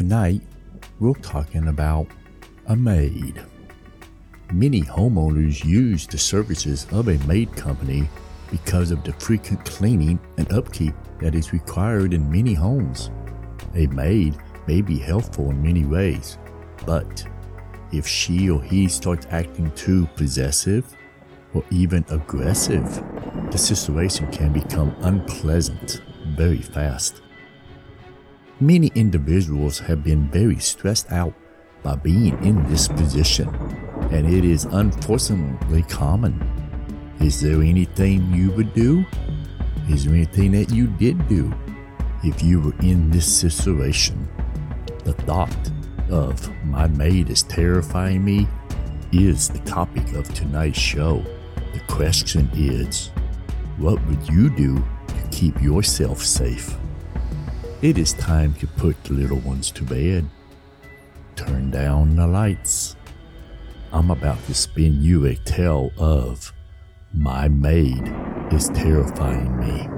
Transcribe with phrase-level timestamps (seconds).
[0.00, 0.40] Tonight,
[0.98, 2.06] we're talking about
[2.68, 3.44] a maid.
[4.50, 8.08] Many homeowners use the services of a maid company
[8.50, 13.10] because of the frequent cleaning and upkeep that is required in many homes.
[13.74, 16.38] A maid may be helpful in many ways,
[16.86, 17.22] but
[17.92, 20.96] if she or he starts acting too possessive
[21.52, 23.04] or even aggressive,
[23.50, 27.20] the situation can become unpleasant very fast.
[28.62, 31.32] Many individuals have been very stressed out
[31.82, 33.48] by being in this position,
[34.10, 36.38] and it is unfortunately common.
[37.20, 39.06] Is there anything you would do?
[39.88, 41.50] Is there anything that you did do
[42.22, 44.28] if you were in this situation?
[45.04, 45.70] The thought
[46.10, 48.46] of my maid is terrifying me
[49.10, 51.24] is the topic of tonight's show.
[51.72, 53.08] The question is,
[53.78, 56.76] what would you do to keep yourself safe?
[57.82, 60.28] It is time to put the little ones to bed.
[61.34, 62.94] Turn down the lights.
[63.90, 66.52] I'm about to spin you a tale of
[67.14, 68.02] My Maid
[68.52, 69.88] is Terrifying Me.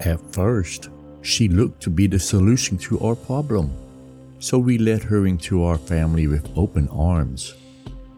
[0.00, 0.90] At first,
[1.22, 3.70] she looked to be the solution to our problem,
[4.40, 7.54] so we let her into our family with open arms.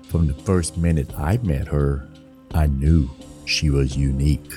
[0.04, 2.08] From the first minute I met her,
[2.54, 3.10] I knew
[3.44, 4.52] she was unique.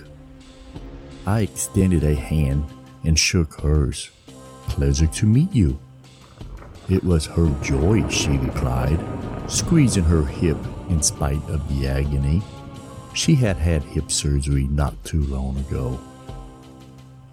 [1.26, 2.66] I extended a hand
[3.04, 4.10] and shook hers.
[4.68, 5.80] Pleasure to meet you.
[6.90, 9.00] It was her joy, she replied,
[9.48, 10.58] squeezing her hip
[10.90, 12.42] in spite of the agony.
[13.14, 16.00] She had had hip surgery not too long ago.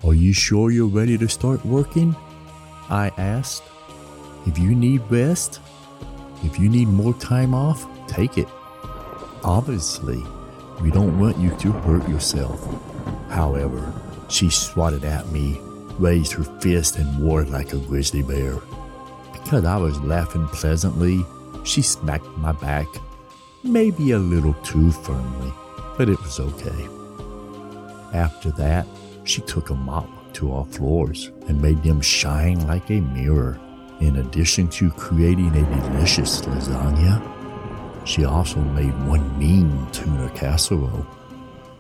[0.05, 2.15] Are you sure you're ready to start working?
[2.89, 3.65] I asked.
[4.47, 5.61] If you need rest,
[6.45, 8.49] if you need more time off, take it.
[9.45, 10.23] Obviously,
[10.81, 12.67] we don't want you to hurt yourself.
[13.31, 13.93] However,
[14.29, 15.61] she swatted at me,
[15.99, 18.59] raised her fist, and roared like a grizzly bear.
[19.33, 21.25] Because I was laughing pleasantly,
[21.65, 22.87] she smacked my back,
[23.63, 25.53] maybe a little too firmly,
[25.97, 26.89] but it was okay.
[28.13, 28.87] After that,
[29.25, 33.59] she took a mop to our floors and made them shine like a mirror.
[34.01, 37.21] In addition to creating a delicious lasagna,
[38.09, 41.07] she also made one mean tuna casserole.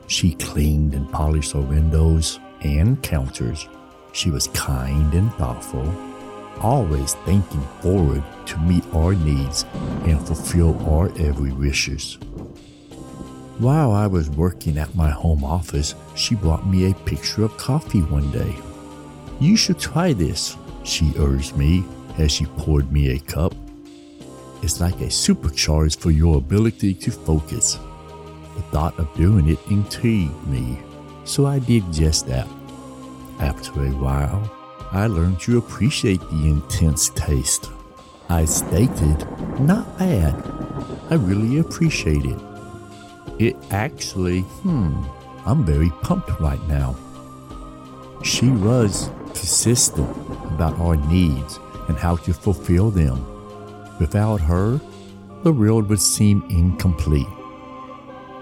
[0.08, 3.66] She cleaned and polished our windows and counters.
[4.12, 5.90] She was kind and thoughtful,
[6.60, 9.64] always thinking forward to meet our needs
[10.04, 12.18] and fulfill our every wishes.
[13.56, 18.02] While I was working at my home office, she brought me a picture of coffee
[18.02, 18.54] one day.
[19.40, 21.84] You should try this, she urged me
[22.18, 23.54] as she poured me a cup.
[24.60, 27.78] It's like a supercharge for your ability to focus.
[28.56, 30.80] The thought of doing it intrigued me,
[31.24, 32.48] so I did just that.
[33.38, 34.50] After a while,
[34.90, 37.70] I learned to appreciate the intense taste.
[38.28, 39.26] I stated,
[39.60, 40.34] not bad.
[41.10, 42.38] I really appreciate it.
[43.38, 45.04] It actually, hmm,
[45.46, 46.96] I'm very pumped right now.
[48.24, 50.10] She was persistent
[50.52, 53.37] about our needs and how to fulfill them.
[53.98, 54.80] Without her,
[55.42, 57.26] the world would seem incomplete.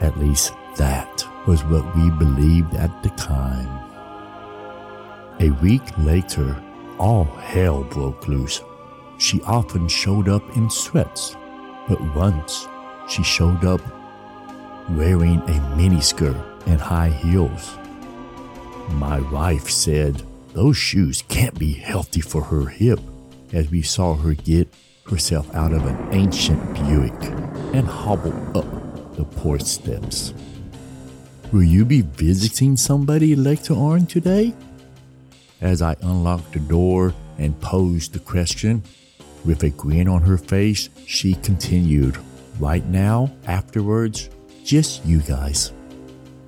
[0.00, 3.68] At least that was what we believed at the time.
[5.40, 6.62] A week later,
[6.98, 8.62] all hell broke loose.
[9.18, 11.36] She often showed up in sweats,
[11.88, 12.66] but once
[13.08, 13.80] she showed up
[14.90, 17.78] wearing a miniskirt and high heels.
[18.92, 20.22] My wife said
[20.52, 23.00] those shoes can't be healthy for her hip
[23.52, 24.68] as we saw her get
[25.10, 27.12] herself out of an ancient Buick
[27.74, 28.66] and hobble up
[29.16, 30.34] the porch steps.
[31.52, 34.52] Will you be visiting somebody later on today?
[35.60, 38.82] As I unlocked the door and posed the question,
[39.44, 42.18] with a grin on her face, she continued,
[42.58, 44.28] Right now, afterwards,
[44.64, 45.72] just you guys.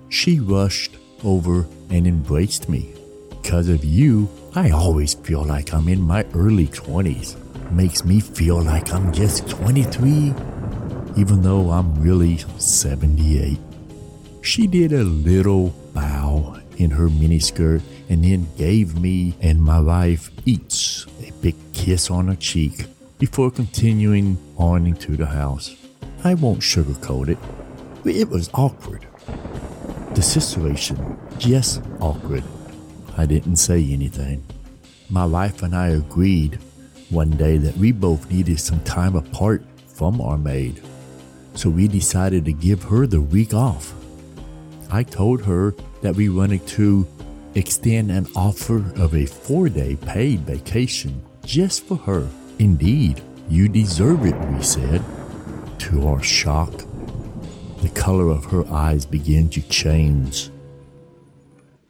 [0.08, 2.92] She rushed over and embraced me.
[3.30, 7.36] Because of you, I always feel like I'm in my early 20s.
[7.70, 10.34] Makes me feel like I'm just 23,
[11.16, 13.58] even though I'm really 78.
[14.42, 20.30] She did a little bow in her miniskirt and then gave me and my wife
[20.46, 22.86] each a big kiss on her cheek
[23.18, 25.76] before continuing on into the house.
[26.24, 27.38] I won't sugarcoat it.
[28.04, 29.06] It was awkward.
[30.14, 32.44] The situation, just awkward.
[33.16, 34.44] I didn't say anything.
[35.10, 36.58] My wife and I agreed
[37.10, 40.82] one day that we both needed some time apart from our maid,
[41.54, 43.94] so we decided to give her the week off.
[44.90, 47.06] I told her that we wanted to
[47.54, 52.28] extend an offer of a four day paid vacation just for her.
[52.58, 55.02] Indeed, you deserve it, we said.
[55.78, 56.72] To our shock,
[57.82, 60.50] the color of her eyes began to change.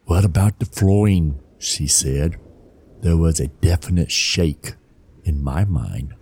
[0.05, 1.41] What about the flooring?
[1.59, 2.37] she said.
[3.01, 4.75] There was a definite shake
[5.29, 6.15] in my mind.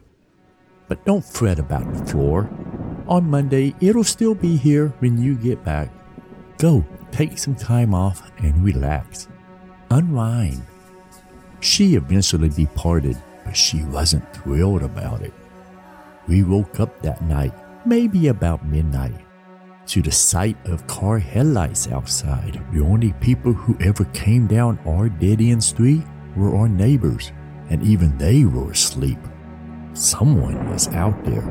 [0.88, 2.50] But don't fret about the floor.
[3.08, 5.90] On Monday, it'll still be here when you get back.
[6.58, 9.28] Go, take some time off and relax.
[9.90, 10.62] Unwind.
[11.60, 15.32] She eventually departed, but she wasn't thrilled about it.
[16.28, 17.54] We woke up that night,
[17.86, 19.24] maybe about midnight,
[19.86, 22.60] to the sight of car headlights outside.
[22.72, 26.02] The only people who ever came down our dead end street
[26.36, 27.32] were our neighbors,
[27.70, 29.18] and even they were asleep.
[29.94, 31.44] Someone was out there,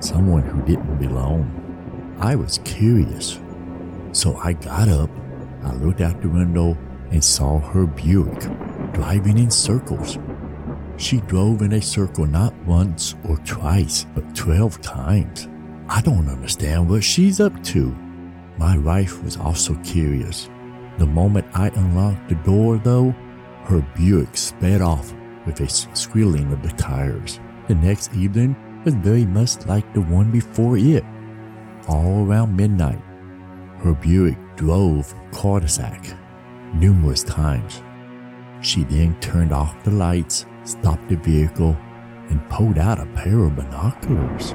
[0.00, 1.56] someone who didn't belong.
[2.18, 3.38] I was curious,
[4.12, 5.10] so I got up,
[5.64, 6.76] I looked out the window,
[7.10, 8.40] and saw her Buick
[8.92, 10.18] driving in circles.
[10.96, 15.48] She drove in a circle not once or twice, but 12 times.
[15.88, 17.90] I don't understand what she's up to.
[18.58, 20.48] My wife was also curious.
[20.98, 23.10] The moment I unlocked the door, though,
[23.64, 25.14] her Buick sped off
[25.46, 27.40] with a squealing of the tires.
[27.68, 31.04] The next evening was very much like the one before it.
[31.88, 33.00] All around midnight,
[33.78, 36.14] her Buick drove cul-de-sac
[36.74, 37.82] numerous times.
[38.60, 41.76] She then turned off the lights, stopped the vehicle,
[42.28, 44.52] and pulled out a pair of binoculars.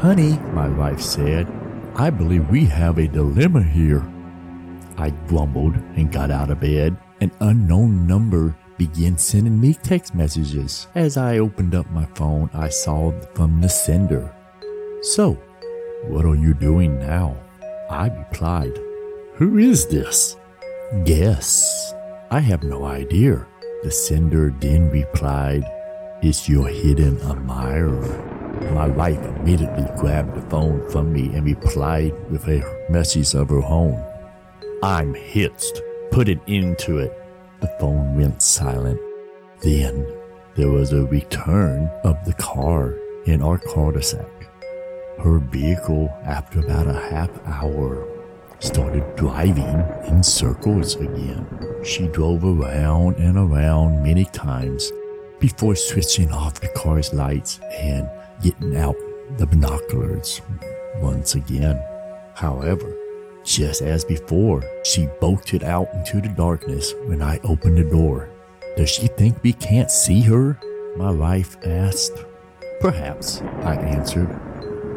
[0.00, 1.50] Honey, my wife said,
[1.96, 4.06] I believe we have a dilemma here.
[4.96, 6.96] I grumbled and got out of bed.
[7.20, 10.86] An unknown number began sending me text messages.
[10.94, 14.32] As I opened up my phone, I saw from the sender.
[15.02, 15.34] So,
[16.06, 17.36] what are you doing now?
[17.90, 18.78] I replied,
[19.34, 20.36] Who is this?
[21.04, 21.92] Guess.
[22.30, 23.46] I have no idea.
[23.82, 25.64] The sender then replied,
[26.22, 28.24] It's your hidden admirer.
[28.72, 33.62] My wife immediately grabbed the phone from me and replied with a message of her
[33.62, 34.04] own.
[34.82, 35.82] I'm hitched.
[36.10, 37.17] Put it into it.
[37.60, 39.00] The phone went silent.
[39.60, 40.06] Then
[40.54, 42.94] there was a return of the car
[43.26, 44.26] in our cul-de-sac.
[45.22, 48.06] Her vehicle, after about a half hour,
[48.60, 51.46] started driving in circles again.
[51.84, 54.92] She drove around and around many times
[55.40, 58.08] before switching off the car's lights and
[58.42, 58.96] getting out
[59.36, 60.40] the binoculars
[61.00, 61.82] once again.
[62.34, 62.96] However,
[63.48, 68.28] just as before, she bolted out into the darkness when I opened the door.
[68.76, 70.60] Does she think we can't see her?
[70.96, 72.24] My wife asked.
[72.80, 74.38] Perhaps, I answered.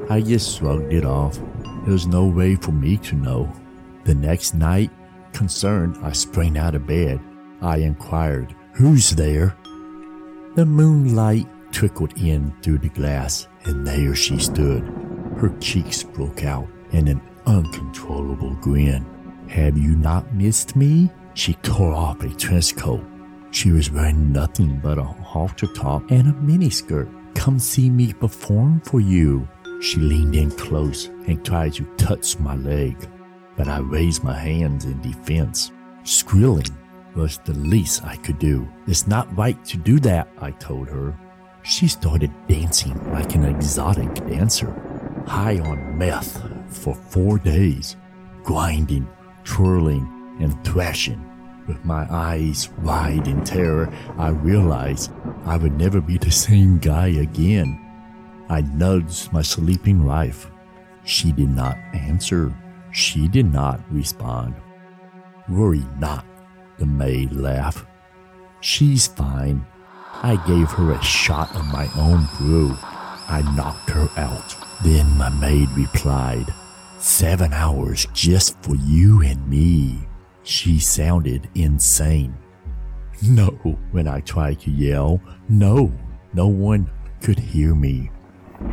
[0.10, 1.40] I just shrugged it off.
[1.86, 3.52] There's no way for me to know.
[4.04, 4.92] The next night,
[5.32, 7.22] concerned, I sprang out of bed.
[7.62, 9.56] I inquired, Who's there?
[10.56, 14.84] The moonlight trickled in through the glass, and there she stood.
[15.38, 19.06] Her cheeks broke out in an uncontrollable grin.
[19.50, 21.10] Have you not missed me?
[21.34, 23.04] She tore off a trench coat.
[23.52, 27.10] She was wearing nothing but a halter top and a miniskirt.
[27.36, 29.48] Come see me perform for you.
[29.82, 32.96] She leaned in close and tried to touch my leg,
[33.58, 35.72] but I raised my hands in defense.
[36.04, 36.66] Squealing
[37.16, 38.68] was the least I could do.
[38.88, 41.18] It's not right to do that, I told her.
[41.64, 44.72] She started dancing like an exotic dancer,
[45.28, 47.96] high on meth for four days,
[48.44, 49.08] grinding,
[49.44, 50.08] twirling,
[50.40, 51.28] and thrashing.
[51.68, 55.12] With my eyes wide in terror, I realized
[55.46, 57.80] I would never be the same guy again.
[58.50, 60.50] I nudged my sleeping wife.
[61.04, 62.54] She did not answer.
[62.92, 64.56] She did not respond.
[65.48, 66.26] Worry not,
[66.78, 67.86] the maid laughed.
[68.60, 69.66] She's fine.
[70.24, 72.76] I gave her a shot of my own brew.
[73.28, 74.56] I knocked her out.
[74.84, 76.54] Then my maid replied,
[77.02, 80.08] Seven hours just for you and me.
[80.44, 82.38] She sounded insane.
[83.24, 83.48] No,
[83.90, 85.92] when I tried to yell, no,
[86.36, 88.12] no one could hear me.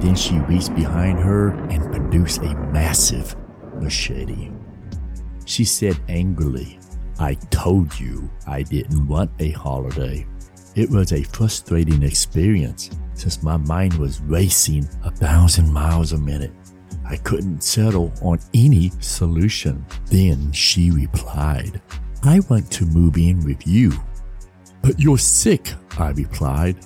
[0.01, 3.35] Then she reached behind her and produced a massive
[3.77, 4.51] machete.
[5.47, 6.79] She said angrily,
[7.19, 10.27] I told you I didn't want a holiday.
[10.75, 16.53] It was a frustrating experience since my mind was racing a thousand miles a minute.
[17.09, 19.85] I couldn't settle on any solution.
[20.07, 21.81] Then she replied,
[22.23, 23.93] I want to move in with you.
[24.83, 26.77] But you're sick, I replied.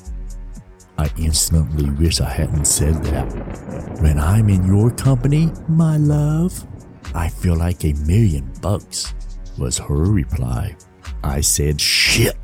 [0.96, 4.00] I instantly wish I hadn't said that.
[4.00, 6.66] When I'm in your company, my love,
[7.14, 9.14] I feel like a million bucks,
[9.58, 10.76] was her reply.
[11.24, 12.36] I said, shit,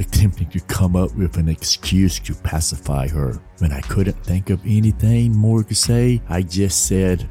[0.00, 3.40] attempting to come up with an excuse to pacify her.
[3.58, 7.28] When I couldn't think of anything more to say, I just said,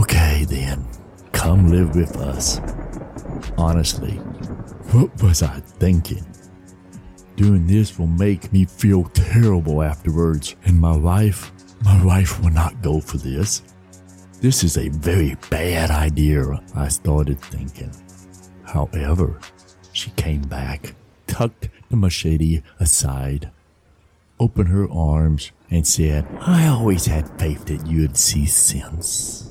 [0.00, 0.86] okay then,
[1.32, 2.58] come live with us.
[3.56, 4.14] Honestly,
[4.92, 6.26] what was I thinking?
[7.36, 11.52] Doing this will make me feel terrible afterwards, and my wife,
[11.82, 13.62] my wife will not go for this.
[14.40, 17.92] This is a very bad idea, I started thinking.
[18.64, 19.38] However,
[19.92, 20.94] she came back,
[21.30, 23.50] tucked the machete aside,
[24.38, 29.49] opened her arms, and said, I always had faith that you'd see sense.